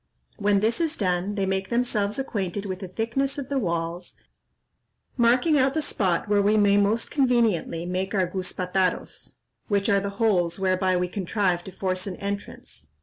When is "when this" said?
0.37-0.81